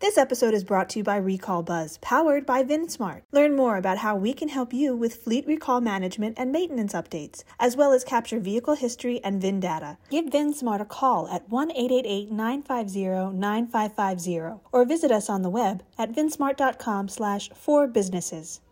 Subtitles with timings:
[0.00, 3.20] This episode is brought to you by Recall Buzz, powered by VinSmart.
[3.32, 7.44] Learn more about how we can help you with fleet recall management and maintenance updates,
[7.58, 9.98] as well as capture vehicle history and VIN data.
[10.08, 15.82] Give VinSmart a call at 1 888 950 9550 or visit us on the web
[15.98, 18.62] at vinsmart.com slash for businesses.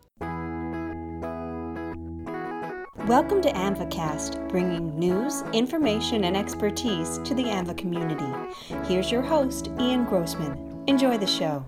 [3.07, 8.55] Welcome to AAMVAcast, bringing news, information, and expertise to the AAMVA community.
[8.87, 10.68] Here's your host, Ian Grossman.
[10.89, 11.67] Enjoy the show.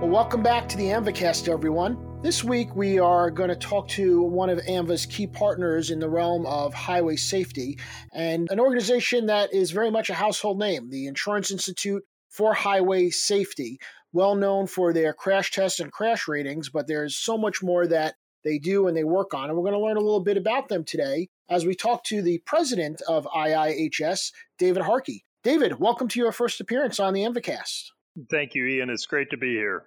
[0.00, 2.20] Well, welcome back to the AAMVAcast, everyone.
[2.20, 6.08] This week, we are going to talk to one of AAMVA's key partners in the
[6.08, 7.78] realm of highway safety
[8.12, 13.10] and an organization that is very much a household name, the Insurance Institute for Highway
[13.10, 13.78] Safety,
[14.12, 18.16] well known for their crash tests and crash ratings, but there's so much more that
[18.42, 19.48] they do and they work on.
[19.48, 22.20] And we're going to learn a little bit about them today as we talk to
[22.20, 25.24] the president of IIHS, David Harkey.
[25.44, 27.90] David, welcome to your first appearance on the AAMVAcast.
[28.30, 28.90] Thank you, Ian.
[28.90, 29.84] It's great to be here.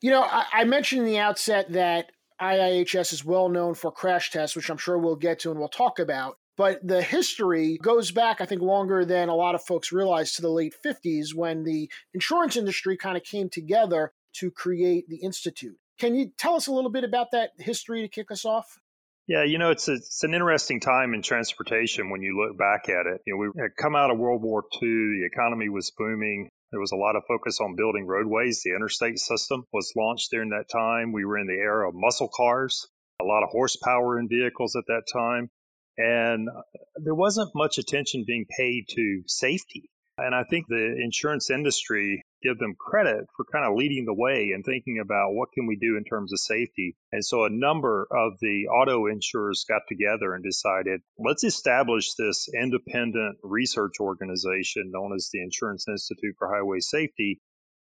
[0.00, 2.10] You know, I, I mentioned in the outset that
[2.40, 5.68] IIHS is well known for crash tests, which I'm sure we'll get to and we'll
[5.68, 6.36] talk about.
[6.56, 10.42] But the history goes back, I think, longer than a lot of folks realize to
[10.42, 15.76] the late 50s when the insurance industry kind of came together to create the Institute.
[15.98, 18.78] Can you tell us a little bit about that history to kick us off?
[19.26, 22.88] Yeah, you know, it's a, it's an interesting time in transportation when you look back
[22.88, 23.20] at it.
[23.26, 26.48] You know, we had come out of World War II, the economy was booming.
[26.76, 28.60] There was a lot of focus on building roadways.
[28.62, 31.10] The interstate system was launched during that time.
[31.10, 32.86] We were in the era of muscle cars,
[33.18, 35.48] a lot of horsepower in vehicles at that time.
[35.96, 36.60] And uh,
[36.96, 39.88] there wasn't much attention being paid to safety.
[40.18, 44.52] And I think the insurance industry give them credit for kind of leading the way
[44.54, 46.96] and thinking about what can we do in terms of safety.
[47.12, 52.48] And so a number of the auto insurers got together and decided, let's establish this
[52.54, 57.40] independent research organization known as the Insurance Institute for Highway Safety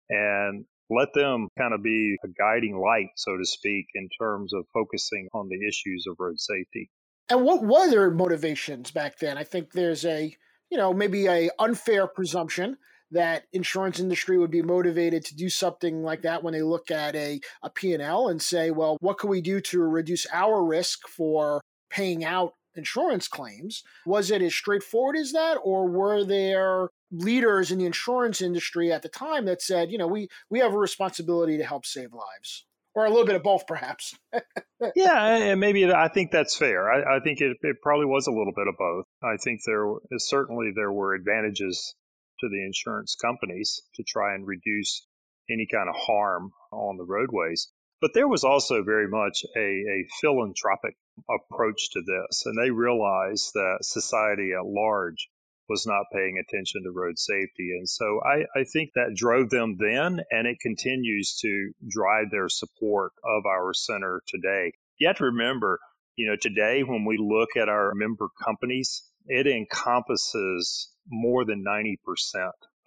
[0.09, 4.66] and let them kind of be a guiding light, so to speak, in terms of
[4.73, 6.90] focusing on the issues of road safety.
[7.30, 9.38] And what were their motivations back then?
[9.38, 10.35] I think there's a
[10.72, 12.78] you know, maybe a unfair presumption
[13.11, 17.16] that insurance industry would be motivated to do something like that when they look at
[17.16, 21.61] a, a P&L and say, well, what can we do to reduce our risk for
[21.89, 23.83] paying out insurance claims?
[24.05, 29.01] Was it as straightforward as that, or were there leaders in the insurance industry at
[29.01, 32.66] the time that said, you know, we, we have a responsibility to help save lives?
[32.93, 34.13] or a little bit of both, perhaps.
[34.95, 36.91] yeah, and maybe I think that's fair.
[36.91, 39.05] I, I think it, it, probably was a little bit of both.
[39.23, 39.85] I think there
[40.17, 41.95] certainly there were advantages
[42.41, 45.07] to the insurance companies to try and reduce
[45.50, 47.72] any kind of harm on the roadways.
[48.02, 50.96] But there was also very much a, a philanthropic
[51.29, 55.29] approach to this, and they realized that society at large
[55.69, 57.72] was not paying attention to road safety.
[57.78, 62.50] And so I, I think that drove them then, and it continues to drive their
[62.50, 64.73] support of our center today.
[64.97, 65.79] You have to remember,
[66.16, 71.95] you know, today when we look at our member companies, it encompasses more than 90%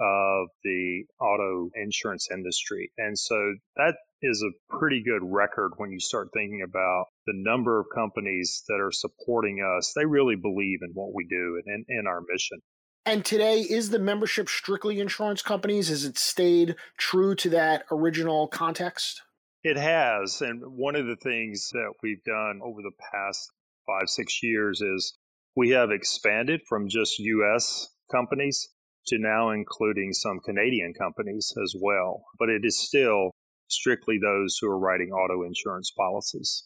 [0.01, 2.91] of the auto insurance industry.
[2.99, 7.79] And so that is a pretty good record when you start thinking about the number
[7.79, 9.93] of companies that are supporting us.
[9.95, 12.61] They really believe in what we do and in, in our mission.
[13.07, 15.89] And today, is the membership strictly insurance companies?
[15.89, 19.21] Has it stayed true to that original context?
[19.63, 20.41] It has.
[20.41, 23.51] And one of the things that we've done over the past
[23.87, 25.15] five, six years is
[25.55, 27.89] we have expanded from just U.S.
[28.11, 28.69] companies
[29.09, 32.25] to now including some Canadian companies as well.
[32.39, 33.33] But it is still
[33.69, 36.65] strictly those who are writing auto insurance policies.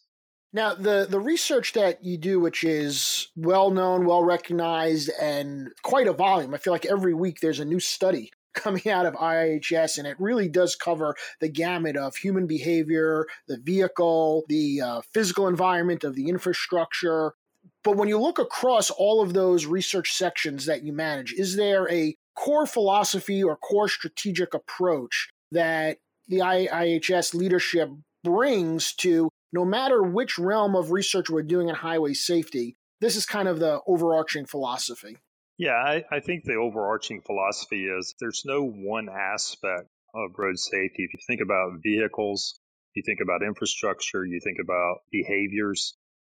[0.52, 6.06] Now, the, the research that you do, which is well known, well recognized, and quite
[6.06, 9.98] a volume, I feel like every week there's a new study coming out of IHS,
[9.98, 15.48] and it really does cover the gamut of human behavior, the vehicle, the uh, physical
[15.48, 17.34] environment of the infrastructure.
[17.84, 21.90] But when you look across all of those research sections that you manage, is there
[21.90, 27.90] a core philosophy or core strategic approach that the IIHS leadership
[28.24, 33.24] brings to no matter which realm of research we're doing in highway safety, this is
[33.24, 35.16] kind of the overarching philosophy.
[35.56, 41.04] Yeah, I, I, think the overarching philosophy is there's no one aspect of road safety.
[41.04, 42.60] If you think about vehicles,
[42.94, 45.96] you think about infrastructure, you think about behaviors,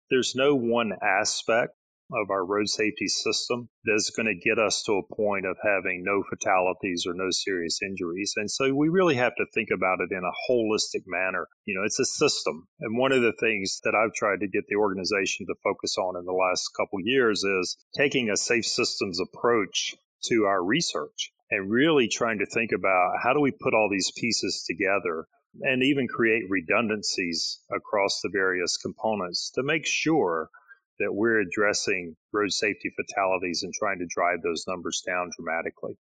[0.10, 1.74] there's no one aspect
[2.12, 6.04] of our road safety system that's going to get us to a point of having
[6.04, 8.34] no fatalities or no serious injuries.
[8.36, 11.48] And so we really have to think about it in a holistic manner.
[11.66, 12.68] You know, it's a system.
[12.80, 16.18] And one of the things that I've tried to get the organization to focus on
[16.18, 19.96] in the last couple years is taking a safe systems approach
[20.26, 21.32] to our research.
[21.52, 25.26] and really trying to think about how do we put all these pieces together
[25.62, 30.50] and even create redundancies across the various components to make sure
[31.00, 35.98] that we're addressing road safety fatalities and trying to drive those numbers down dramatically.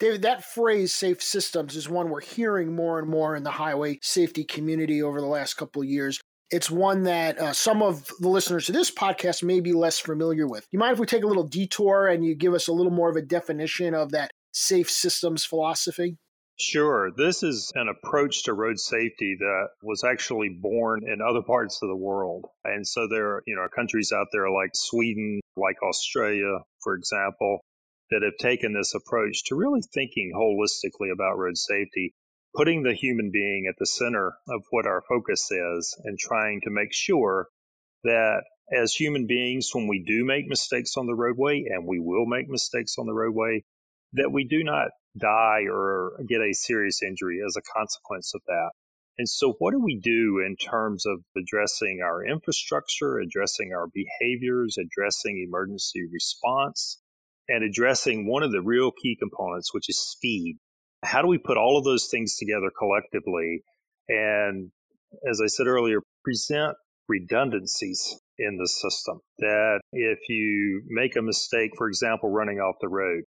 [0.00, 3.98] David, that phrase safe systems is one we're hearing more and more in the highway
[4.00, 6.20] safety community over the last couple of years.
[6.50, 10.46] It's one that uh, some of the listeners to this podcast may be less familiar
[10.46, 10.66] with.
[10.70, 13.10] You mind if we take a little detour and you give us a little more
[13.10, 16.16] of a definition of that safe systems philosophy?
[16.60, 17.12] Sure.
[17.16, 21.88] This is an approach to road safety that was actually born in other parts of
[21.88, 22.46] the world.
[22.64, 27.60] And so there, are, you know, countries out there like Sweden, like Australia, for example,
[28.10, 32.12] that have taken this approach to really thinking holistically about road safety,
[32.56, 36.70] putting the human being at the center of what our focus is and trying to
[36.70, 37.46] make sure
[38.02, 42.26] that as human beings, when we do make mistakes on the roadway, and we will
[42.26, 43.62] make mistakes on the roadway,
[44.14, 48.70] that we do not die or get a serious injury as a consequence of that.
[49.18, 54.76] And so, what do we do in terms of addressing our infrastructure, addressing our behaviors,
[54.78, 57.00] addressing emergency response,
[57.48, 60.58] and addressing one of the real key components, which is speed?
[61.02, 63.62] How do we put all of those things together collectively?
[64.08, 64.70] And
[65.28, 66.76] as I said earlier, present
[67.08, 69.20] redundancies in the system.
[69.38, 73.24] That if you make a mistake, for example, running off the road,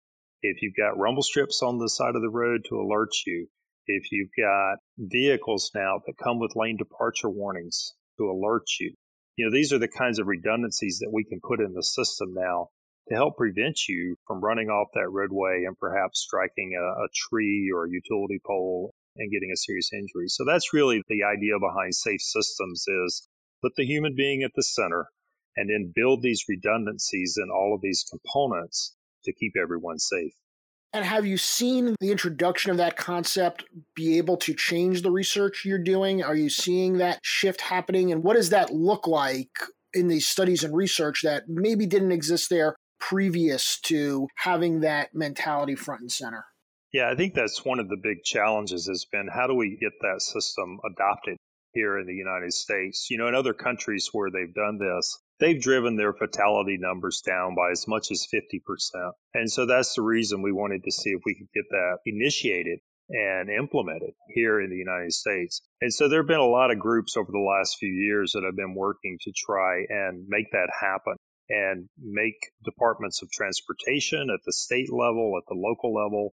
[0.51, 3.47] if you've got rumble strips on the side of the road to alert you,
[3.87, 8.93] if you've got vehicles now that come with lane departure warnings to alert you,
[9.35, 12.33] you know, these are the kinds of redundancies that we can put in the system
[12.33, 12.69] now
[13.09, 17.71] to help prevent you from running off that roadway and perhaps striking a, a tree
[17.73, 20.27] or a utility pole and getting a serious injury.
[20.27, 23.27] So that's really the idea behind safe systems is
[23.61, 25.07] put the human being at the center
[25.55, 28.95] and then build these redundancies in all of these components
[29.25, 30.33] to keep everyone safe.
[30.93, 35.65] And have you seen the introduction of that concept be able to change the research
[35.65, 36.23] you're doing?
[36.23, 38.13] Are you seeing that shift happening?
[38.13, 39.49] And what does that look like
[39.93, 45.75] in these studies and research that maybe didn't exist there previous to having that mentality
[45.75, 46.45] front and center?
[46.93, 49.91] Yeah, I think that's one of the big challenges has been how do we get
[49.99, 51.35] that system adopted
[51.73, 53.07] here in the United States?
[53.09, 57.55] You know, in other countries where they've done this, they've driven their fatality numbers down
[57.55, 59.11] by as much as 50%.
[59.33, 62.79] And so that's the reason we wanted to see if we could get that initiated
[63.09, 65.61] and implemented here in the United States.
[65.81, 68.43] And so there have been a lot of groups over the last few years that
[68.43, 71.15] have been working to try and make that happen
[71.49, 76.33] and make departments of transportation at the state level, at the local level,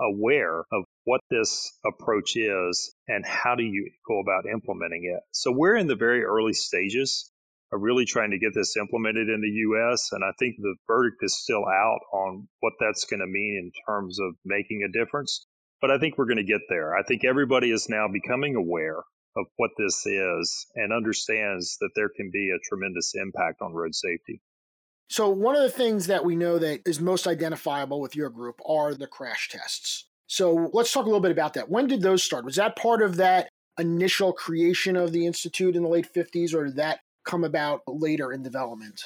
[0.00, 5.22] aware of what this approach is and how do you go about implementing it.
[5.32, 7.30] So we're in the very early stages
[7.72, 10.10] are really trying to get this implemented in the U.S.
[10.12, 13.72] And I think the verdict is still out on what that's going to mean in
[13.86, 15.46] terms of making a difference.
[15.80, 16.96] But I think we're going to get there.
[16.96, 18.98] I think everybody is now becoming aware
[19.36, 23.94] of what this is and understands that there can be a tremendous impact on road
[23.94, 24.40] safety.
[25.10, 28.60] So, one of the things that we know that is most identifiable with your group
[28.66, 30.06] are the crash tests.
[30.26, 31.70] So, let's talk a little bit about that.
[31.70, 32.44] When did those start?
[32.44, 33.48] Was that part of that
[33.78, 38.32] initial creation of the Institute in the late 50s, or did that come about later
[38.32, 39.02] in development?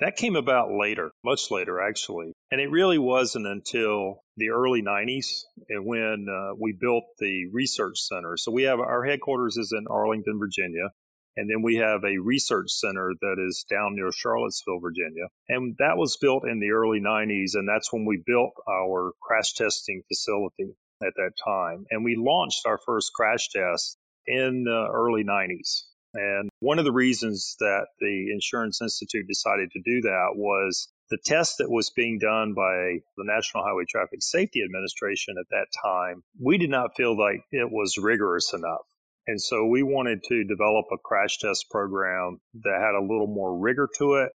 [0.00, 2.32] That came about later, much later actually.
[2.50, 7.98] And it really wasn't until the early 90s and when uh, we built the research
[7.98, 8.36] center.
[8.36, 10.88] So we have our headquarters is in Arlington, Virginia.
[11.36, 15.26] And then we have a research center that is down near Charlottesville, Virginia.
[15.48, 17.54] And that was built in the early 90s.
[17.54, 21.86] And that's when we built our crash testing facility at that time.
[21.90, 25.82] And we launched our first crash test in the early 90s.
[26.14, 31.18] And one of the reasons that the Insurance Institute decided to do that was the
[31.24, 36.22] test that was being done by the National Highway Traffic Safety Administration at that time,
[36.40, 38.86] we did not feel like it was rigorous enough.
[39.26, 43.58] And so we wanted to develop a crash test program that had a little more
[43.58, 44.32] rigor to it,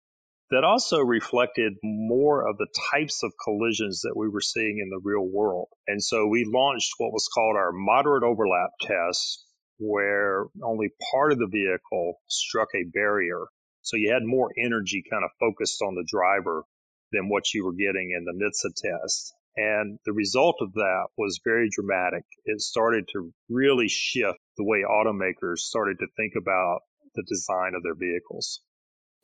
[0.51, 5.00] that also reflected more of the types of collisions that we were seeing in the
[5.03, 5.67] real world.
[5.88, 9.45] And so we launched what was called our moderate overlap test,
[9.79, 13.45] where only part of the vehicle struck a barrier.
[13.81, 16.63] So you had more energy kind of focused on the driver
[17.12, 19.33] than what you were getting in the NHTSA test.
[19.55, 22.24] And the result of that was very dramatic.
[22.45, 26.81] It started to really shift the way automakers started to think about
[27.15, 28.62] the design of their vehicles.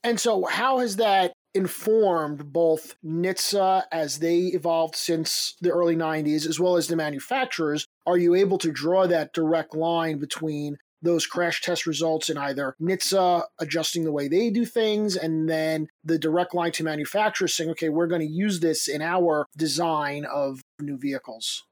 [0.04, 6.46] And so, how has that informed both NHTSA as they evolved since the early 90s,
[6.48, 7.88] as well as the manufacturers?
[8.06, 12.76] Are you able to draw that direct line between those crash test results in either
[12.82, 17.70] NHTSA adjusting the way they do things, and then the direct line to manufacturers saying,
[17.72, 21.64] okay, we're going to use this in our design of new vehicles?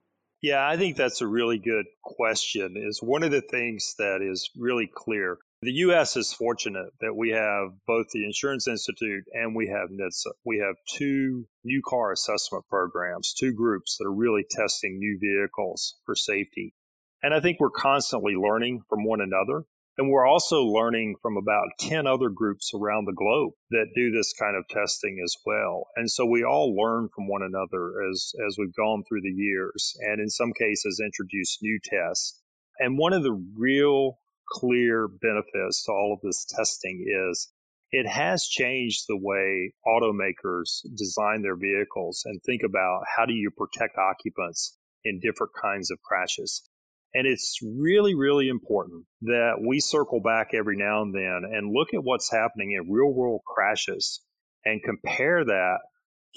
[0.42, 2.76] Yeah, I think that's a really good question.
[2.78, 5.38] Is one of the things that is really clear.
[5.64, 6.18] The U.S.
[6.18, 10.34] is fortunate that we have both the Insurance Institute and we have NHTSA.
[10.44, 15.96] We have two new car assessment programs, two groups that are really testing new vehicles
[16.06, 16.76] for safety.
[17.22, 19.64] And I think we're constantly learning from one another.
[19.98, 24.34] And we're also learning from about 10 other groups around the globe that do this
[24.34, 25.88] kind of testing as well.
[25.96, 29.96] And so we all learn from one another as, as we've gone through the years
[30.02, 32.42] and in some cases introduce new tests.
[32.80, 34.18] And one of the real
[34.54, 37.52] clear benefits to all of this testing is
[37.92, 43.52] it has changed the way automakers design their vehicles and think about how do you
[43.52, 46.68] protect occupants in different kinds of crashes.
[47.14, 51.94] And it's really, really important that we circle back every now and then and look
[51.94, 54.22] at what's happening in real world crashes
[54.66, 55.78] and compare that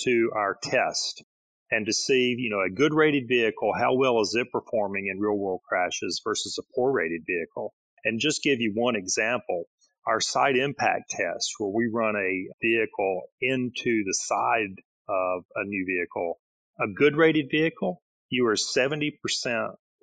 [0.00, 1.24] to our test
[1.70, 5.18] and to see, you know, a good rated vehicle, how well is it performing in
[5.18, 7.72] real world crashes versus a poor rated vehicle.
[8.06, 9.64] And just give you one example,
[10.06, 14.76] our side impact test where we run a vehicle into the side
[15.08, 16.38] of a new vehicle,
[16.80, 19.12] a good rated vehicle, you are 70%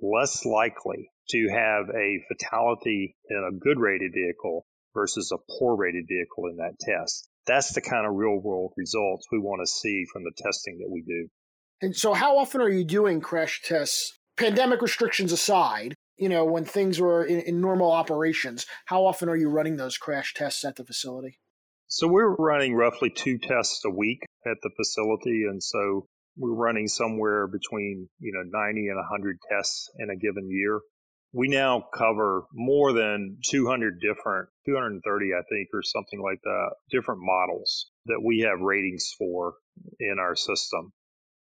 [0.01, 6.05] less likely to have a fatality in a good rated vehicle versus a poor rated
[6.05, 7.29] vehicle in that test.
[7.48, 10.91] That's the kind of real world results we want to see from the testing that
[10.91, 11.29] we do.
[11.81, 15.95] And so, how often are you doing crash tests, pandemic restrictions aside?
[16.17, 19.98] You know, when things were in, in normal operations, how often are you running those
[19.98, 21.39] crash tests at the facility?
[21.88, 25.46] So, we're running roughly two tests a week at the facility.
[25.50, 30.50] And so, we're running somewhere between you know 90 and 100 tests in a given
[30.50, 30.82] year.
[31.36, 37.22] We now cover more than 200 different, 230 I think, or something like that, different
[37.24, 39.55] models that we have ratings for
[40.00, 40.93] in our system.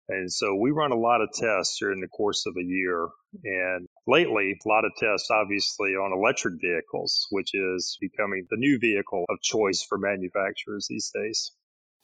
[0.09, 3.07] And so we run a lot of tests during the course of a year.
[3.43, 8.79] And lately, a lot of tests, obviously, on electric vehicles, which is becoming the new
[8.79, 11.51] vehicle of choice for manufacturers these days.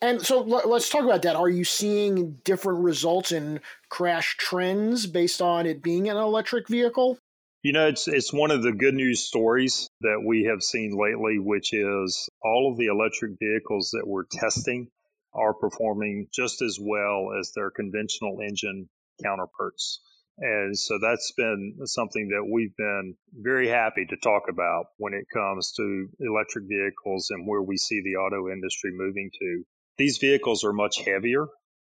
[0.01, 1.35] And so let's talk about that.
[1.35, 7.17] Are you seeing different results in crash trends based on it being an electric vehicle?
[7.63, 11.37] You know, it's it's one of the good news stories that we have seen lately,
[11.39, 14.89] which is all of the electric vehicles that we're testing
[15.33, 18.87] are performing just as well as their conventional engine
[19.21, 19.99] counterparts.
[20.41, 25.25] And so that's been something that we've been very happy to talk about when it
[25.33, 29.63] comes to electric vehicles and where we see the auto industry moving to.
[29.97, 31.47] These vehicles are much heavier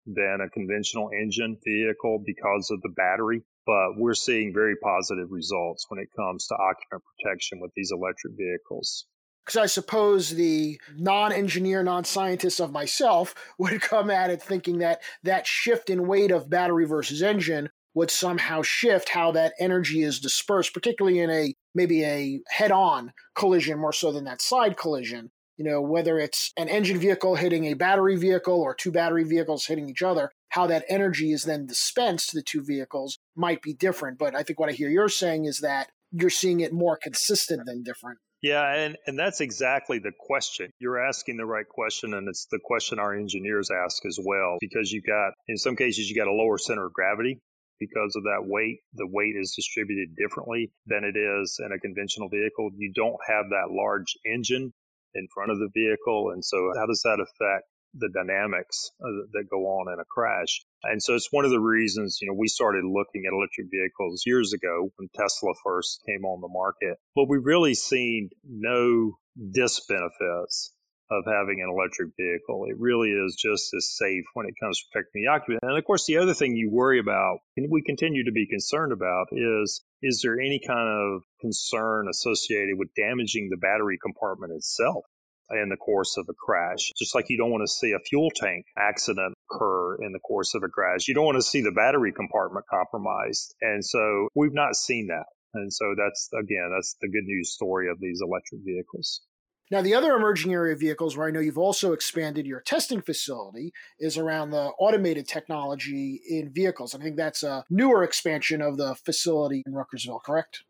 [0.06, 5.84] than a conventional engine vehicle because of the battery, but we're seeing very positive results
[5.88, 9.04] when it comes to occupant protection with these electric vehicles.
[9.44, 14.78] Because I suppose the non engineer, non scientist of myself would come at it thinking
[14.78, 20.02] that that shift in weight of battery versus engine would somehow shift how that energy
[20.02, 24.76] is dispersed, particularly in a maybe a head on collision more so than that side
[24.76, 29.24] collision you know, whether it's an engine vehicle hitting a battery vehicle or two battery
[29.24, 33.60] vehicles hitting each other, how that energy is then dispensed to the two vehicles might
[33.60, 34.18] be different.
[34.18, 37.66] But I think what I hear you're saying is that you're seeing it more consistent
[37.66, 38.18] than different.
[38.40, 40.70] Yeah, and, and that's exactly the question.
[40.78, 44.92] You're asking the right question, and it's the question our engineers ask as well, because
[44.92, 47.40] you've got, in some cases, you've got a lower center of gravity
[47.78, 48.80] because of that weight.
[48.94, 52.70] The weight is distributed differently than it is in a conventional vehicle.
[52.76, 54.72] You don't have that large engine
[55.14, 56.30] in front of the vehicle.
[56.32, 60.64] And so, how does that affect the dynamics uh, that go on in a crash?
[60.82, 64.22] And so, it's one of the reasons, you know, we started looking at electric vehicles
[64.26, 66.98] years ago when Tesla first came on the market.
[67.14, 70.70] But we've really seen no disbenefits
[71.10, 72.66] of having an electric vehicle.
[72.68, 75.60] It really is just as safe when it comes to protecting the occupant.
[75.62, 78.92] And of course, the other thing you worry about, and we continue to be concerned
[78.92, 85.04] about, is is there any kind of concern associated with damaging the battery compartment itself?
[85.50, 86.92] in the course of a crash.
[86.98, 90.54] Just like you don't want to see a fuel tank accident occur in the course
[90.54, 91.08] of a crash.
[91.08, 93.54] You don't want to see the battery compartment compromised.
[93.60, 95.24] And so we've not seen that.
[95.54, 99.22] And so that's, again, that's the good news story of these electric vehicles.
[99.70, 103.02] Now, the other emerging area of vehicles where I know you've also expanded your testing
[103.02, 106.94] facility is around the automated technology in vehicles.
[106.94, 110.64] I think that's a newer expansion of the facility in Ruckersville, correct?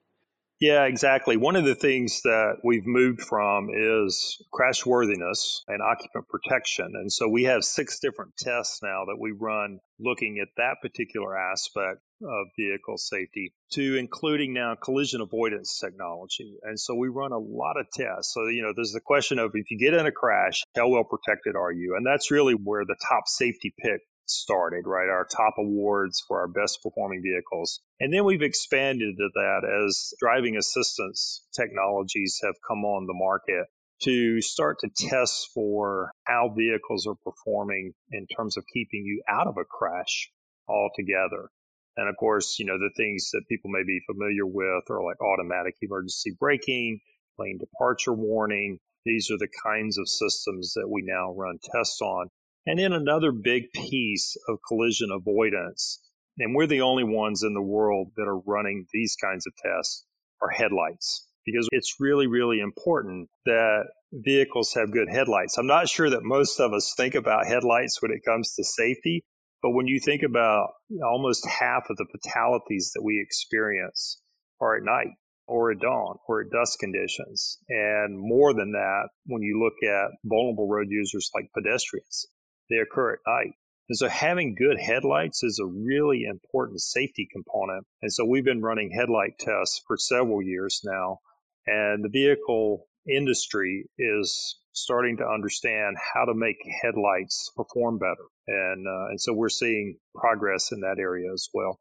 [0.60, 1.36] Yeah, exactly.
[1.36, 6.94] One of the things that we've moved from is crash worthiness and occupant protection.
[6.94, 11.36] And so we have six different tests now that we run looking at that particular
[11.36, 16.58] aspect of vehicle safety to including now collision avoidance technology.
[16.64, 18.34] And so we run a lot of tests.
[18.34, 21.04] So, you know, there's the question of if you get in a crash, how well
[21.04, 21.94] protected are you?
[21.96, 25.08] And that's really where the top safety pick started, right?
[25.08, 27.80] Our top awards for our best performing vehicles.
[28.00, 33.66] And then we've expanded to that as driving assistance technologies have come on the market
[34.02, 39.46] to start to test for how vehicles are performing in terms of keeping you out
[39.46, 40.30] of a crash
[40.68, 41.50] altogether.
[41.96, 45.20] And of course, you know, the things that people may be familiar with are like
[45.20, 47.00] automatic emergency braking,
[47.38, 48.78] lane departure warning.
[49.04, 52.28] These are the kinds of systems that we now run tests on.
[52.66, 56.00] And then another big piece of collision avoidance,
[56.38, 60.04] and we're the only ones in the world that are running these kinds of tests,
[60.42, 61.26] are headlights.
[61.46, 65.56] Because it's really, really important that vehicles have good headlights.
[65.56, 69.24] I'm not sure that most of us think about headlights when it comes to safety,
[69.62, 70.68] but when you think about
[71.02, 74.20] almost half of the fatalities that we experience
[74.60, 75.08] are at night
[75.46, 77.58] or at dawn or at dusk conditions.
[77.68, 82.26] And more than that, when you look at vulnerable road users like pedestrians,
[82.70, 83.54] they occur at night.
[83.88, 87.86] And so having good headlights is a really important safety component.
[88.02, 91.20] And so we've been running headlight tests for several years now.
[91.66, 98.26] And the vehicle industry is starting to understand how to make headlights perform better.
[98.46, 101.80] And, uh, and so we're seeing progress in that area as well.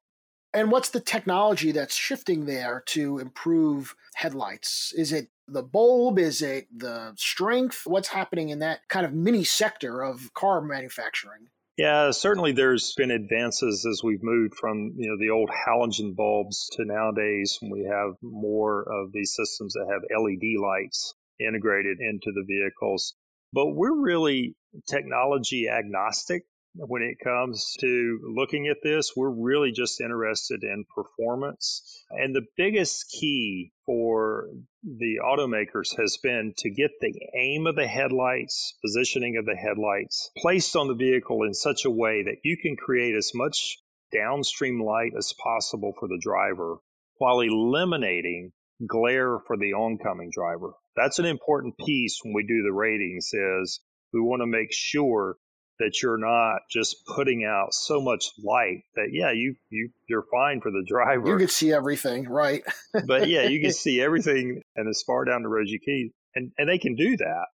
[0.53, 4.93] And what's the technology that's shifting there to improve headlights?
[4.95, 6.19] Is it the bulb?
[6.19, 7.83] Is it the strength?
[7.85, 11.47] What's happening in that kind of mini sector of car manufacturing?
[11.77, 16.69] Yeah, certainly there's been advances as we've moved from, you know, the old halogen bulbs
[16.73, 22.31] to nowadays when we have more of these systems that have LED lights integrated into
[22.33, 23.13] the vehicles.
[23.53, 24.55] But we're really
[24.87, 26.45] technology agnostic
[26.75, 32.03] when it comes to looking at this, we're really just interested in performance.
[32.11, 34.49] And the biggest key for
[34.83, 40.29] the automakers has been to get the aim of the headlights, positioning of the headlights
[40.37, 43.77] placed on the vehicle in such a way that you can create as much
[44.13, 46.77] downstream light as possible for the driver
[47.17, 48.51] while eliminating
[48.85, 50.73] glare for the oncoming driver.
[50.95, 53.79] That's an important piece when we do the ratings is
[54.13, 55.37] we want to make sure
[55.79, 60.61] that you're not just putting out so much light that yeah you you you're fine
[60.61, 61.27] for the driver.
[61.27, 62.63] You can see everything right?
[63.05, 66.11] But yeah you can see everything and as far down the road as you can
[66.35, 67.45] and and they can do that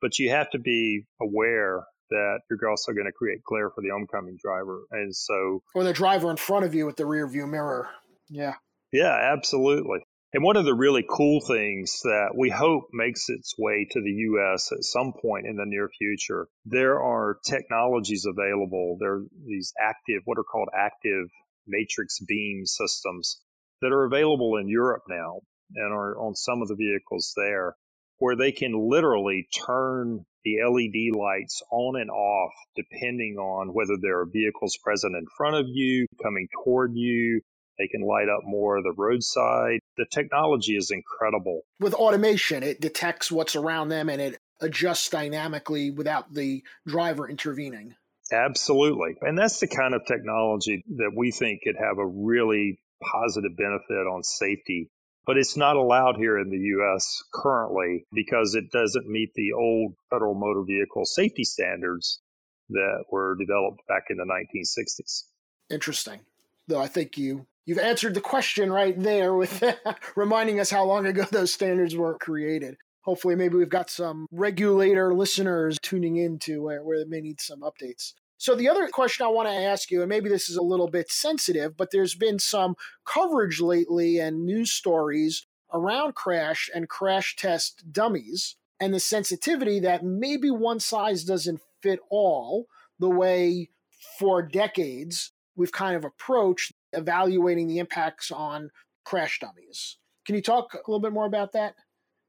[0.00, 3.88] but you have to be aware that you're also going to create glare for the
[3.88, 7.46] oncoming driver and so or the driver in front of you with the rear view
[7.46, 7.88] mirror.
[8.28, 8.54] Yeah.
[8.92, 13.86] Yeah absolutely and one of the really cool things that we hope makes its way
[13.90, 18.96] to the US at some point in the near future, there are technologies available.
[18.98, 21.28] There are these active, what are called active
[21.66, 23.40] matrix beam systems
[23.82, 25.40] that are available in Europe now
[25.74, 27.76] and are on some of the vehicles there,
[28.18, 34.20] where they can literally turn the LED lights on and off depending on whether there
[34.20, 37.42] are vehicles present in front of you, coming toward you,
[37.82, 39.80] they can light up more of the roadside.
[39.96, 41.62] The technology is incredible.
[41.80, 47.96] With automation, it detects what's around them and it adjusts dynamically without the driver intervening.
[48.32, 49.16] Absolutely.
[49.20, 54.06] And that's the kind of technology that we think could have a really positive benefit
[54.06, 54.90] on safety.
[55.26, 57.22] But it's not allowed here in the U.S.
[57.32, 62.20] currently because it doesn't meet the old federal motor vehicle safety standards
[62.70, 65.24] that were developed back in the 1960s.
[65.70, 66.20] Interesting.
[66.68, 69.62] Though I think you you've answered the question right there with
[70.16, 72.76] reminding us how long ago those standards were created.
[73.02, 77.60] Hopefully, maybe we've got some regulator listeners tuning into where, where they may need some
[77.60, 78.12] updates.
[78.38, 80.88] So, the other question I want to ask you, and maybe this is a little
[80.88, 87.34] bit sensitive, but there's been some coverage lately and news stories around crash and crash
[87.36, 92.66] test dummies and the sensitivity that maybe one size doesn't fit all
[92.98, 93.68] the way
[94.18, 98.70] for decades we've kind of approached evaluating the impacts on
[99.04, 99.98] crash dummies.
[100.26, 101.74] Can you talk a little bit more about that?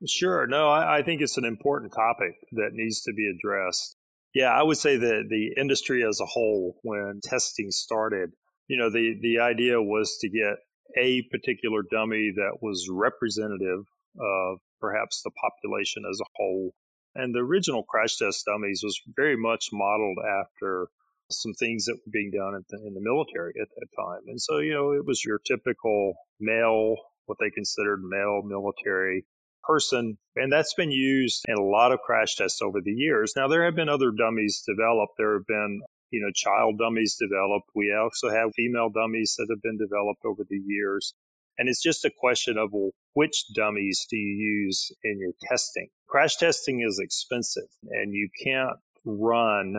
[0.07, 0.47] Sure.
[0.47, 3.95] No, I, I, think it's an important topic that needs to be addressed.
[4.33, 8.31] Yeah, I would say that the industry as a whole, when testing started,
[8.67, 10.57] you know, the, the idea was to get
[10.97, 13.85] a particular dummy that was representative
[14.19, 16.73] of perhaps the population as a whole.
[17.15, 20.87] And the original crash test dummies was very much modeled after
[21.31, 24.21] some things that were being done the, in the military at that time.
[24.27, 29.25] And so, you know, it was your typical male what they considered male military
[29.63, 30.17] person.
[30.35, 33.33] And that's been used in a lot of crash tests over the years.
[33.35, 35.13] Now, there have been other dummies developed.
[35.17, 35.81] There have been,
[36.11, 37.69] you know, child dummies developed.
[37.73, 41.13] We also have female dummies that have been developed over the years.
[41.57, 45.87] And it's just a question of well, which dummies do you use in your testing?
[46.07, 49.75] Crash testing is expensive and you can't run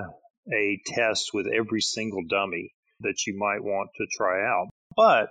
[0.53, 4.69] a test with every single dummy that you might want to try out.
[4.97, 5.29] But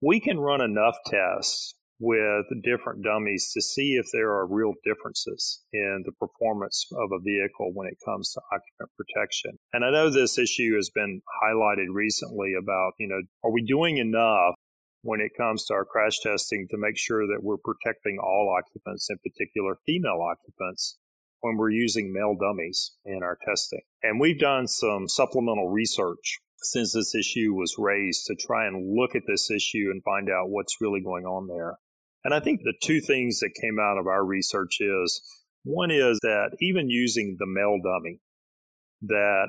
[0.00, 5.62] we can run enough tests with different dummies to see if there are real differences
[5.72, 9.58] in the performance of a vehicle when it comes to occupant protection.
[9.74, 13.98] And I know this issue has been highlighted recently about, you know, are we doing
[13.98, 14.54] enough
[15.02, 19.08] when it comes to our crash testing to make sure that we're protecting all occupants,
[19.10, 20.98] in particular female occupants,
[21.40, 23.80] when we're using male dummies in our testing.
[24.02, 29.14] And we've done some supplemental research since this issue was raised to try and look
[29.14, 31.76] at this issue and find out what's really going on there.
[32.24, 35.22] And I think the two things that came out of our research is
[35.64, 38.20] one is that even using the male dummy,
[39.02, 39.48] that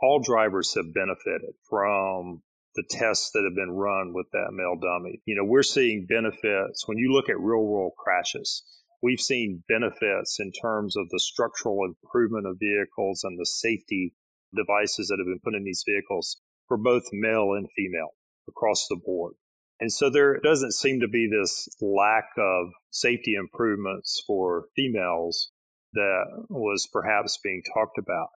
[0.00, 2.42] all drivers have benefited from
[2.74, 5.20] the tests that have been run with that male dummy.
[5.24, 8.62] You know, we're seeing benefits when you look at real world crashes.
[9.02, 14.14] We've seen benefits in terms of the structural improvement of vehicles and the safety
[14.54, 18.10] devices that have been put in these vehicles for both male and female
[18.48, 19.34] across the board.
[19.80, 25.52] And so there doesn't seem to be this lack of safety improvements for females
[25.92, 28.28] that was perhaps being talked about.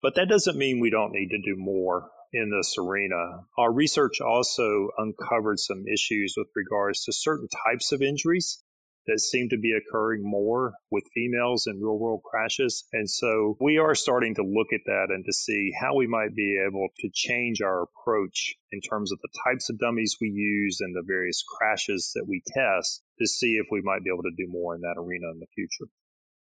[0.00, 3.44] But that doesn't mean we don't need to do more in this arena.
[3.58, 8.62] Our research also uncovered some issues with regards to certain types of injuries
[9.08, 12.84] that seem to be occurring more with females in real world crashes.
[12.92, 16.36] And so we are starting to look at that and to see how we might
[16.36, 20.80] be able to change our approach in terms of the types of dummies we use
[20.80, 24.36] and the various crashes that we test to see if we might be able to
[24.36, 25.90] do more in that arena in the future.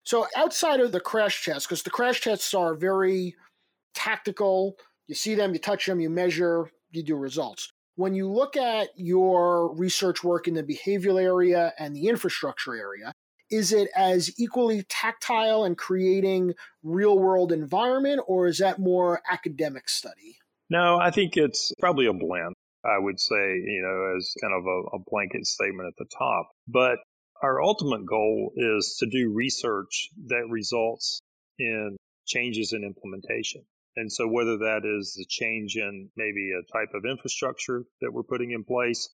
[0.05, 3.35] So outside of the crash tests, because the crash tests are very
[3.95, 7.73] tactical, you see them, you touch them, you measure, you do results.
[7.97, 13.13] When you look at your research work in the behavioral area and the infrastructure area,
[13.51, 19.91] is it as equally tactile and creating real world environment, or is that more academic
[19.91, 20.39] study?
[20.71, 22.55] No, I think it's probably a blend.
[22.85, 26.49] I would say, you know, as kind of a, a blanket statement at the top.
[26.67, 26.99] But
[27.43, 31.21] our ultimate goal is to do research that results
[31.59, 33.63] in changes in implementation.
[33.97, 38.23] And so whether that is a change in maybe a type of infrastructure that we're
[38.23, 39.09] putting in place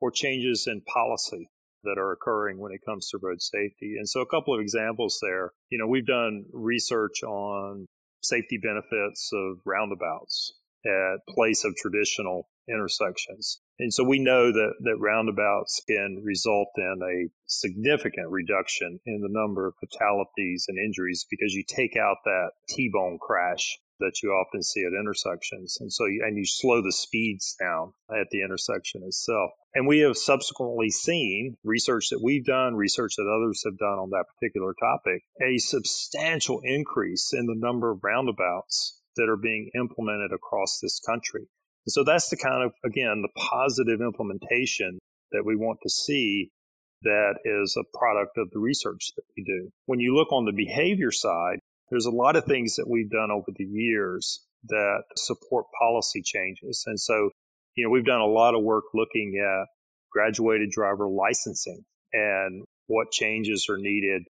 [0.00, 1.48] or changes in policy
[1.84, 3.96] that are occurring when it comes to road safety.
[3.98, 7.86] And so a couple of examples there, you know, we've done research on
[8.22, 13.60] safety benefits of roundabouts at place of traditional intersections.
[13.78, 19.28] And so we know that, that roundabouts can result in a significant reduction in the
[19.30, 24.62] number of fatalities and injuries because you take out that T-bone crash that you often
[24.62, 25.78] see at intersections.
[25.80, 29.50] And so, you, and you slow the speeds down at the intersection itself.
[29.74, 34.10] And we have subsequently seen research that we've done, research that others have done on
[34.10, 40.32] that particular topic, a substantial increase in the number of roundabouts that are being implemented
[40.32, 41.46] across this country.
[41.86, 44.98] And so that's the kind of, again, the positive implementation
[45.32, 46.50] that we want to see
[47.02, 49.70] that is a product of the research that we do.
[49.86, 51.58] When you look on the behavior side,
[51.94, 56.82] there's a lot of things that we've done over the years that support policy changes.
[56.88, 57.30] And so,
[57.76, 59.68] you know, we've done a lot of work looking at
[60.10, 64.24] graduated driver licensing and what changes are needed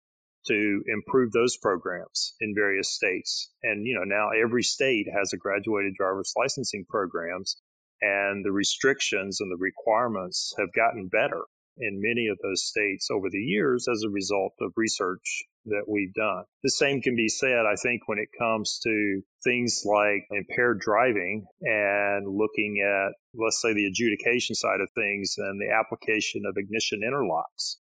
[0.47, 3.49] to improve those programs in various states.
[3.63, 7.55] And, you know, now every state has a graduated driver's licensing programs
[8.01, 11.43] and the restrictions and the requirements have gotten better
[11.77, 16.13] in many of those states over the years as a result of research that we've
[16.13, 16.43] done.
[16.63, 21.45] The same can be said, I think, when it comes to things like impaired driving
[21.61, 27.01] and looking at, let's say, the adjudication side of things and the application of ignition
[27.01, 27.77] interlocks,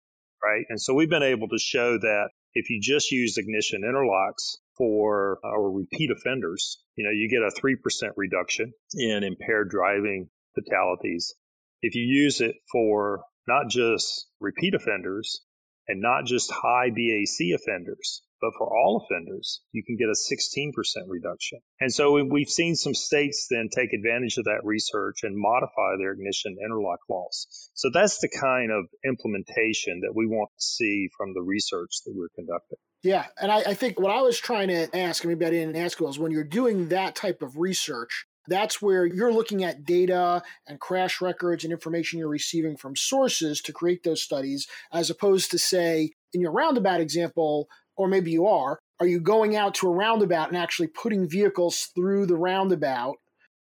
[0.43, 0.65] right?
[0.69, 5.39] And so we've been able to show that if you just use ignition interlocks for
[5.43, 11.36] our repeat offenders, you know, you get a 3% reduction in impaired driving fatalities.
[11.82, 15.41] If you use it for not just repeat offenders
[15.88, 20.73] and not just high BAC offenders, but for all offenders, you can get a 16%
[21.07, 21.60] reduction.
[21.79, 26.12] And so we've seen some states then take advantage of that research and modify their
[26.12, 27.47] ignition interlock laws.
[27.73, 32.13] So that's the kind of implementation that we want to see from the research that
[32.15, 32.77] we're conducting.
[33.01, 33.25] Yeah.
[33.41, 36.19] And I, I think what I was trying to ask, maybe I didn't ask, was
[36.19, 41.21] when you're doing that type of research, That's where you're looking at data and crash
[41.21, 46.12] records and information you're receiving from sources to create those studies, as opposed to, say,
[46.33, 50.47] in your roundabout example, or maybe you are, are you going out to a roundabout
[50.47, 53.15] and actually putting vehicles through the roundabout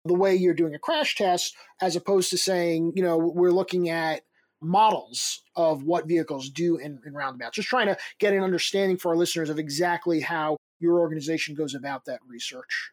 [0.05, 3.89] the way you're doing a crash test, as opposed to saying, you know, we're looking
[3.89, 4.23] at
[4.63, 7.57] models of what vehicles do in, in roundabouts.
[7.57, 11.75] Just trying to get an understanding for our listeners of exactly how your organization goes
[11.75, 12.91] about that research.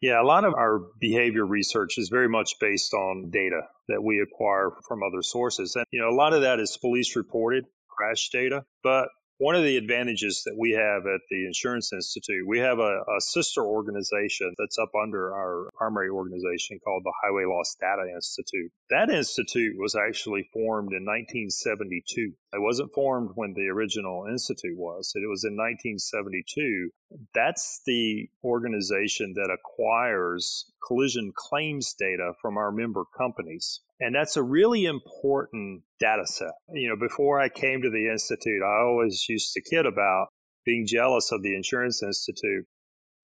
[0.00, 4.20] Yeah, a lot of our behavior research is very much based on data that we
[4.20, 5.76] acquire from other sources.
[5.76, 9.08] And, you know, a lot of that is police reported crash data, but
[9.40, 13.20] one of the advantages that we have at the Insurance Institute, we have a, a,
[13.20, 18.70] sister organization that's up under our primary organization called the Highway Loss Data Institute.
[18.90, 22.32] That institute was actually formed in 1972.
[22.52, 25.12] It wasn't formed when the original institute was.
[25.14, 26.90] It was in 1972.
[27.32, 33.80] That's the organization that acquires collision claims data from our member companies.
[34.00, 36.54] And that's a really important data set.
[36.72, 40.28] You know, before I came to the Institute, I always used to kid about
[40.64, 42.66] being jealous of the Insurance Institute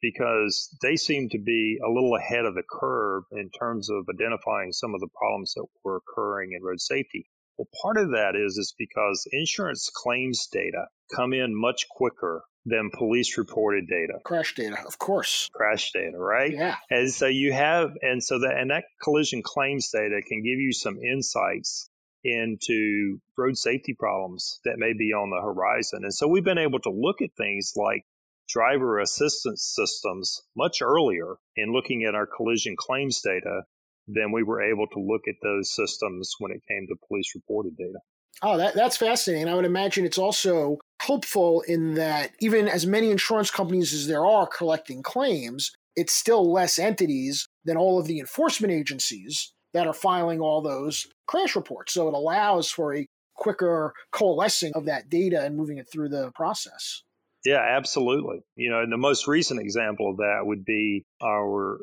[0.01, 4.73] because they seem to be a little ahead of the curve in terms of identifying
[4.73, 7.27] some of the problems that were occurring in road safety.
[7.59, 12.91] Well, part of that is is because insurance claims data come in much quicker than
[12.93, 14.19] police reported data.
[14.25, 15.49] Crash data, of course.
[15.55, 16.53] Crash data, right?
[16.53, 16.77] Yeah.
[16.91, 20.73] And so you have, and so that, and that collision claims data can give you
[20.73, 21.89] some insights
[22.25, 26.01] into road safety problems that may be on the horizon.
[26.03, 28.05] And so we've been able to look at things like
[28.49, 33.63] driver assistance systems much earlier in looking at our collision claims data
[34.09, 37.77] than we were able to look at those systems when it came to police reported
[37.77, 37.99] data.
[38.43, 39.49] Oh, that, that's fascinating.
[39.49, 44.27] I would imagine it's also hopeful in that even as many insurance companies as there
[44.27, 49.95] are collecting claims, it's still less entities than all of the enforcement agencies that are
[49.95, 51.95] filing all those crash reports.
[51.95, 56.31] So it allows for a quicker coalescing of that data and moving it through the
[56.35, 57.03] process.
[57.45, 58.41] Yeah, absolutely.
[58.57, 61.79] You know, and the most recent example of that would be our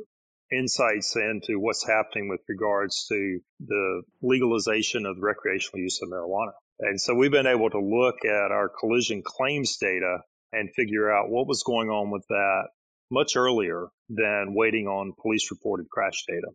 [0.52, 6.52] insights into what's happening with regards to the legalization of the recreational use of marijuana.
[6.80, 10.20] And so we've been able to look at our collision claims data
[10.52, 12.64] and figure out what was going on with that
[13.10, 16.48] much earlier than waiting on police reported crash data.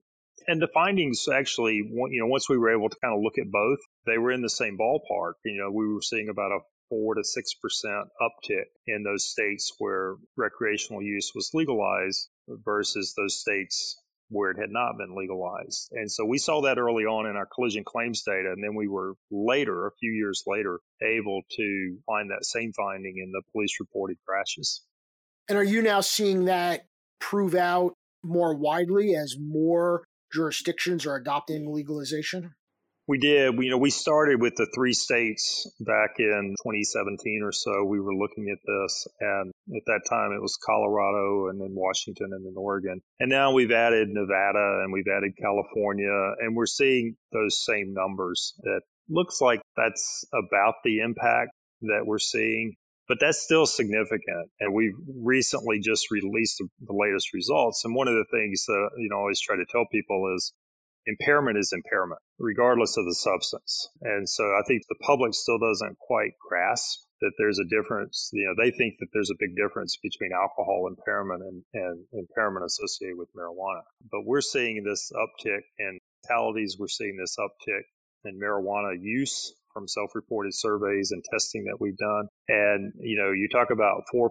[0.46, 3.50] And the findings actually, you know, once we were able to kind of look at
[3.50, 5.34] both, they were in the same ballpark.
[5.44, 9.72] You know, we were seeing about a four to six percent uptick in those states
[9.78, 12.28] where recreational use was legalized
[12.64, 13.96] versus those states
[14.30, 15.88] where it had not been legalized.
[15.92, 18.52] And so we saw that early on in our collision claims data.
[18.52, 23.14] And then we were later, a few years later, able to find that same finding
[23.22, 24.82] in the police reported crashes.
[25.48, 26.86] And are you now seeing that
[27.20, 32.54] prove out more widely as more jurisdictions are adopting legalization?
[33.08, 33.56] We did.
[33.56, 37.84] We, you know, we started with the three states back in 2017 or so.
[37.84, 42.28] We were looking at this, and at that time it was Colorado, and then Washington,
[42.32, 43.00] and then Oregon.
[43.18, 48.52] And now we've added Nevada, and we've added California, and we're seeing those same numbers.
[48.64, 52.74] That looks like that's about the impact that we're seeing
[53.08, 54.50] but that's still significant.
[54.60, 54.92] And we've
[55.22, 57.86] recently just released the, latest results.
[57.86, 60.52] And one of the things that, you know, I always try to tell people is
[61.08, 63.88] impairment is impairment, regardless of the substance.
[64.02, 68.30] And so I think the public still doesn't quite grasp that there's a difference.
[68.32, 72.66] You know, they think that there's a big difference between alcohol impairment and, and impairment
[72.66, 73.82] associated with marijuana.
[74.10, 76.76] But we're seeing this uptick in fatalities.
[76.78, 77.82] We're seeing this uptick
[78.24, 82.28] in marijuana use from self-reported surveys and testing that we've done.
[82.48, 84.30] And, you know, you talk about 4%,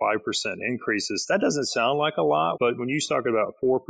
[0.00, 1.26] 5% increases.
[1.28, 3.80] That doesn't sound like a lot, but when you talk about 4%,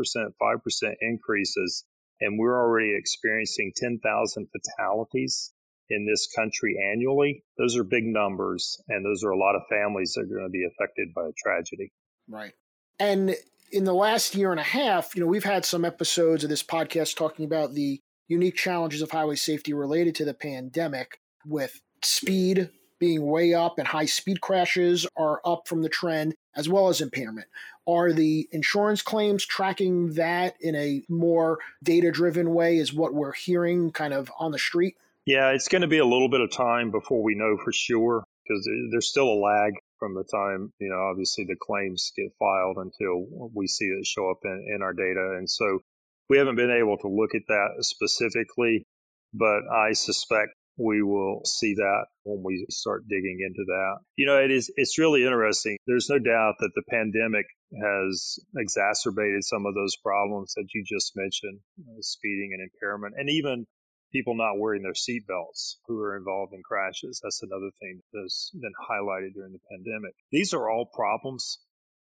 [0.40, 1.84] 5% increases,
[2.24, 5.52] and we're already experiencing 10,000 fatalities
[5.90, 7.44] in this country annually.
[7.58, 10.50] Those are big numbers, and those are a lot of families that are going to
[10.50, 11.92] be affected by a tragedy.
[12.28, 12.52] Right.
[12.98, 13.36] And
[13.70, 16.62] in the last year and a half, you know, we've had some episodes of this
[16.62, 22.70] podcast talking about the unique challenges of highway safety related to the pandemic with speed
[22.98, 27.00] being way up and high speed crashes are up from the trend as well as
[27.00, 27.46] impairment.
[27.86, 33.32] Are the insurance claims tracking that in a more data driven way, is what we're
[33.32, 34.96] hearing kind of on the street?
[35.26, 38.24] Yeah, it's going to be a little bit of time before we know for sure
[38.46, 42.76] because there's still a lag from the time, you know, obviously the claims get filed
[42.76, 45.36] until we see it show up in, in our data.
[45.38, 45.80] And so
[46.28, 48.84] we haven't been able to look at that specifically,
[49.32, 53.98] but I suspect we will see that when we start digging into that.
[54.16, 55.76] You know, it is it's really interesting.
[55.86, 57.46] There's no doubt that the pandemic
[57.80, 63.30] has exacerbated some of those problems that you just mentioned, uh, speeding and impairment, and
[63.30, 63.66] even
[64.12, 67.20] people not wearing their seatbelts who are involved in crashes.
[67.22, 70.14] That's another thing that's been highlighted during the pandemic.
[70.30, 71.58] These are all problems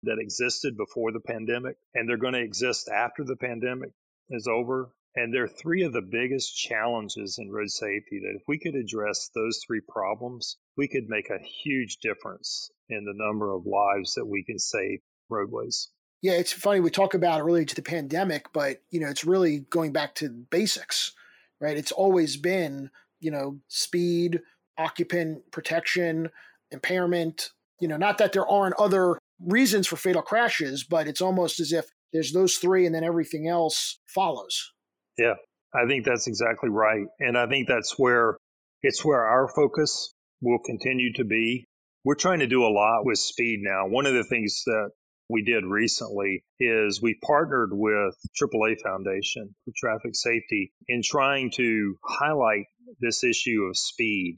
[0.04, 3.92] that existed before the pandemic, and they're going to exist after the pandemic
[4.30, 4.90] is over.
[5.18, 9.32] And they're three of the biggest challenges in road safety that if we could address
[9.34, 14.28] those three problems, we could make a huge difference in the number of lives that
[14.28, 15.90] we can save roadways.
[16.22, 19.26] Yeah, it's funny we talk about it related to the pandemic, but you know, it's
[19.26, 21.14] really going back to basics,
[21.60, 21.78] right?
[21.78, 24.42] It's always been, you know, speed,
[24.78, 26.30] occupant protection,
[26.70, 27.50] impairment,
[27.80, 31.74] you know, not that there aren't other reasons for fatal crashes, but it's almost as
[31.74, 34.74] if there's those three and then everything else follows.
[35.18, 35.34] Yeah,
[35.74, 37.06] I think that's exactly right.
[37.20, 38.38] And I think that's where
[38.82, 41.66] it's where our focus will continue to be.
[42.04, 43.88] We're trying to do a lot with speed now.
[43.88, 44.92] One of the things that
[45.30, 51.96] we did recently is we partnered with AAA Foundation for Traffic Safety in trying to
[52.04, 52.66] highlight
[53.02, 54.38] this issue of speed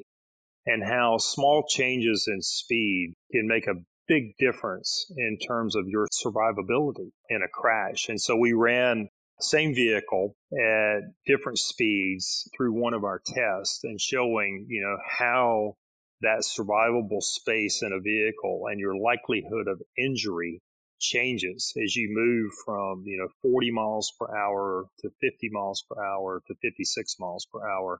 [0.66, 3.76] and how small changes in speed can make a
[4.08, 8.10] big difference in terms of your survivability in a crash.
[8.10, 9.10] And so we ran
[9.42, 15.76] same vehicle at different speeds through one of our tests and showing, you know, how
[16.22, 20.62] that survivable space in a vehicle and your likelihood of injury
[21.00, 26.04] changes as you move from, you know, 40 miles per hour to 50 miles per
[26.04, 28.00] hour to 56 miles per hour.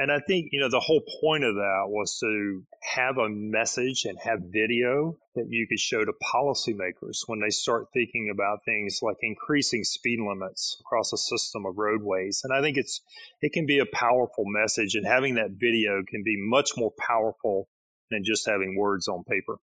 [0.00, 4.06] And I think, you know, the whole point of that was to have a message
[4.06, 9.00] and have video that you could show to policymakers when they start thinking about things
[9.02, 12.40] like increasing speed limits across a system of roadways.
[12.44, 13.02] And I think it's,
[13.42, 17.68] it can be a powerful message and having that video can be much more powerful
[18.10, 19.58] than just having words on paper.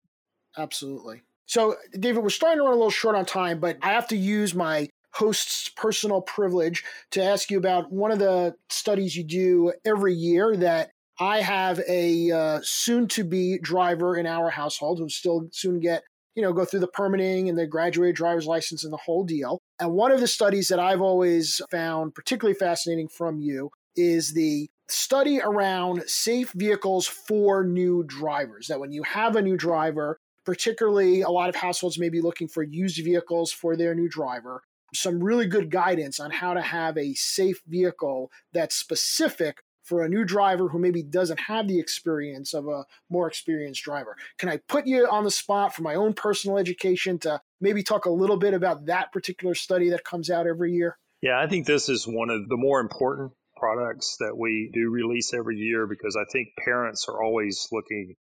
[0.58, 1.22] Absolutely.
[1.46, 4.18] So, David, we're starting to run a little short on time, but I have to
[4.18, 9.74] use my host's personal privilege to ask you about one of the studies you do
[9.86, 15.08] every year that I have a uh, soon to be driver in our household who
[15.08, 16.04] still soon get,
[16.36, 19.62] you know, go through the permitting and the graduated driver's license and the whole deal.
[19.80, 24.68] And one of the studies that I've always found particularly fascinating from you is the
[24.90, 28.68] study around safe vehicles for new drivers.
[28.68, 32.50] That when you have a new driver, particularly a lot of households may be looking
[32.50, 34.62] for used vehicles for their new driver
[34.96, 40.10] some really good guidance on how to have a safe vehicle that's specific for a
[40.10, 44.18] new driver who maybe doesn't have the experience of a more experienced driver.
[44.40, 48.06] Can I put you on the spot for my own personal education to maybe talk
[48.06, 50.98] a little bit about that particular study that comes out every year?
[51.22, 55.34] Yeah, I think this is one of the more important products that we do release
[55.34, 58.16] every year because I think parents are always looking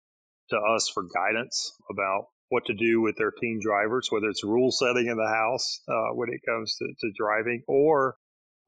[0.48, 4.70] to us for guidance about what to do with their teen drivers, whether it's rule
[4.70, 8.16] setting in the house uh, when it comes to, to driving or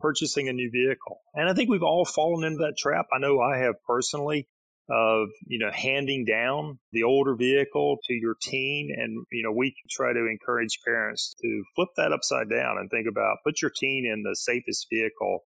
[0.00, 1.20] purchasing a new vehicle.
[1.34, 3.06] And I think we've all fallen into that trap.
[3.12, 4.48] I know I have personally
[4.90, 9.74] of you know handing down the older vehicle to your teen and you know we
[9.88, 14.04] try to encourage parents to flip that upside down and think about put your teen
[14.04, 15.44] in the safest vehicle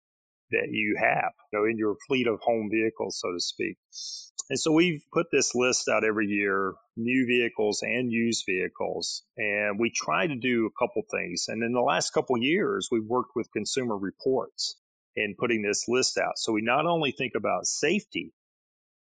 [0.51, 3.75] that you have you know in your fleet of home vehicles so to speak
[4.49, 9.79] and so we've put this list out every year, new vehicles and used vehicles, and
[9.79, 11.45] we try to do a couple things.
[11.47, 14.75] And in the last couple years, we've worked with Consumer Reports
[15.15, 16.38] in putting this list out.
[16.38, 18.34] So we not only think about safety,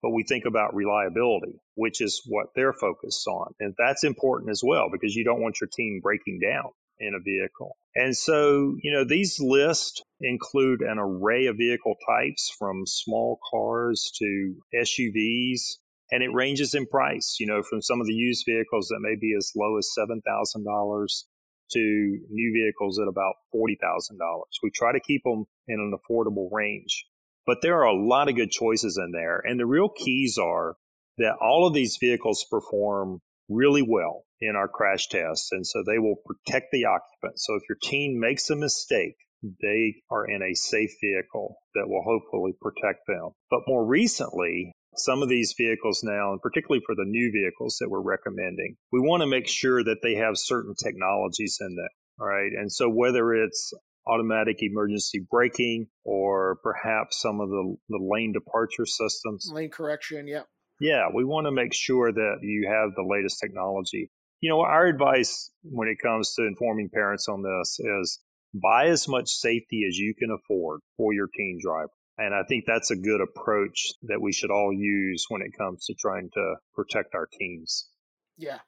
[0.03, 3.55] but we think about reliability, which is what they're focused on.
[3.61, 7.23] And that's important as well because you don't want your team breaking down in a
[7.23, 7.77] vehicle.
[7.95, 14.13] And so, you know, these lists include an array of vehicle types from small cars
[14.19, 15.77] to SUVs,
[16.11, 19.17] and it ranges in price, you know, from some of the used vehicles that may
[19.21, 21.25] be as low as $7,000
[21.73, 24.43] to new vehicles at about $40,000.
[24.63, 27.07] We try to keep them in an affordable range.
[27.47, 29.43] But there are a lot of good choices in there.
[29.45, 30.77] And the real keys are
[31.19, 35.53] that all of these vehicles perform really well in our crash tests.
[35.53, 37.39] And so they will protect the occupant.
[37.39, 42.03] So if your teen makes a mistake, they are in a safe vehicle that will
[42.03, 43.31] hopefully protect them.
[43.51, 47.89] But more recently, some of these vehicles now, and particularly for the new vehicles that
[47.89, 51.89] we're recommending, we want to make sure that they have certain technologies in them.
[52.21, 52.53] All right.
[52.53, 53.73] And so whether it's
[54.07, 59.49] automatic emergency braking or perhaps some of the, the lane departure systems.
[59.53, 60.47] Lane correction, yep.
[60.81, 64.11] Yeah, we want to make sure that you have the latest technology.
[64.43, 68.19] You know, our advice when it comes to informing parents on this is
[68.53, 71.89] buy as much safety as you can afford for your teen driver.
[72.19, 75.87] And I think that's a good approach that we should all use when it comes
[75.87, 77.89] to trying to protect our teens.
[78.37, 78.59] Yeah.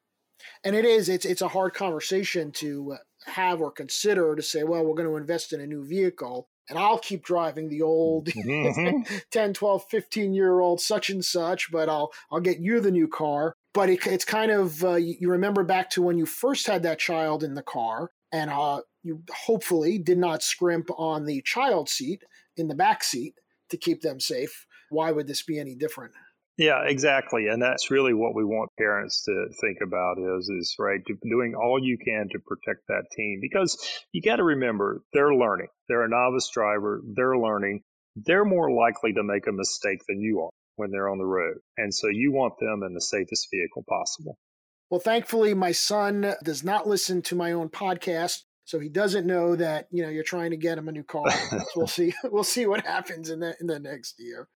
[0.63, 2.97] And it is, it's, it's a hard conversation to
[3.27, 6.79] have or consider to say, well, we're going to invest in a new vehicle and
[6.79, 9.03] I'll keep driving the old mm-hmm.
[9.31, 13.09] 10, 12, 15 year old such and such, but I'll, I'll get you the new
[13.09, 13.55] car.
[13.75, 17.01] But it, it's kind of, uh, you, remember back to when you first had that
[17.01, 22.23] child in the car and uh, you hopefully did not scrimp on the child seat
[22.57, 23.35] in the back seat
[23.71, 24.67] to keep them safe.
[24.91, 26.13] Why would this be any different?
[26.57, 27.49] Yeah, exactly.
[27.49, 31.83] And that's really what we want parents to think about is, is right, doing all
[31.83, 33.77] you can to protect that team because
[34.13, 35.67] you got to remember they're learning.
[35.89, 37.03] They're a novice driver.
[37.17, 37.83] They're learning.
[38.15, 41.59] They're more likely to make a mistake than you are when they're on the road.
[41.77, 44.39] And so you want them in the safest vehicle possible.
[44.91, 48.43] Well, thankfully, my son does not listen to my own podcast.
[48.67, 51.31] So he doesn't know that you know you're trying to get him a new car.
[51.51, 52.15] so we'll see.
[52.25, 54.49] We'll see what happens in the in the next year.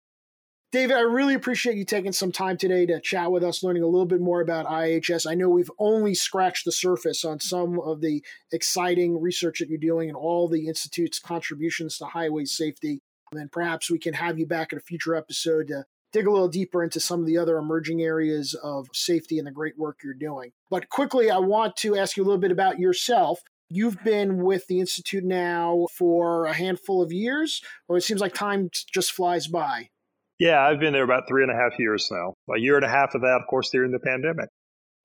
[0.72, 3.86] David, I really appreciate you taking some time today to chat with us, learning a
[3.86, 5.26] little bit more about IIHS.
[5.26, 9.78] I know we've only scratched the surface on some of the exciting research that you're
[9.78, 13.00] doing and all the Institute's contributions to highway safety.
[13.32, 15.84] And perhaps we can have you back in a future episode to
[16.16, 19.50] dig a little deeper into some of the other emerging areas of safety and the
[19.52, 20.50] great work you're doing.
[20.70, 23.40] But quickly, I want to ask you a little bit about yourself.
[23.68, 28.32] You've been with the Institute now for a handful of years, or it seems like
[28.32, 29.90] time just flies by.
[30.38, 32.32] Yeah, I've been there about three and a half years now.
[32.54, 34.48] A year and a half of that, of course, during the pandemic.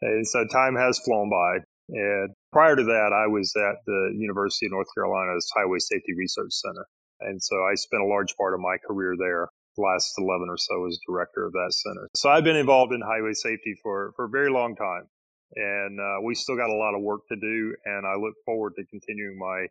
[0.01, 1.57] And so time has flown by.
[1.89, 6.53] And prior to that, I was at the University of North Carolina's Highway Safety Research
[6.53, 6.85] Center.
[7.19, 9.49] And so I spent a large part of my career there,
[9.81, 12.09] last 11 or so as director of that center.
[12.15, 15.07] So I've been involved in highway safety for, for a very long time.
[15.55, 17.75] And uh, we still got a lot of work to do.
[17.85, 19.67] And I look forward to continuing my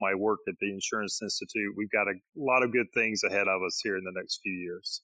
[0.00, 1.72] my work at the Insurance Institute.
[1.76, 4.52] We've got a lot of good things ahead of us here in the next few
[4.52, 5.02] years.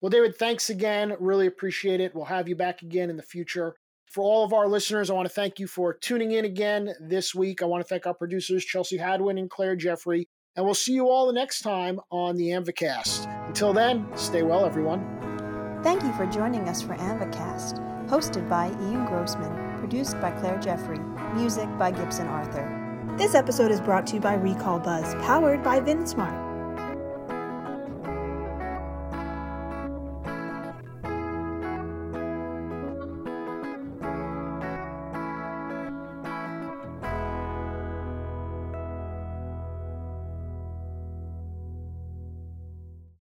[0.00, 1.16] Well, David, thanks again.
[1.18, 2.14] Really appreciate it.
[2.14, 3.74] We'll have you back again in the future.
[4.12, 7.34] For all of our listeners, I want to thank you for tuning in again this
[7.34, 7.62] week.
[7.62, 10.28] I want to thank our producers, Chelsea Hadwin and Claire Jeffrey.
[10.56, 13.46] And we'll see you all the next time on the AAMVAcast.
[13.46, 15.80] Until then, stay well, everyone.
[15.82, 20.98] Thank you for joining us for AAMVAcast, hosted by Ian Grossman, produced by Claire Jeffrey,
[21.34, 22.72] music by Gibson Arthur.
[23.18, 26.45] This episode is brought to you by Recall Buzz, powered by VinSmart.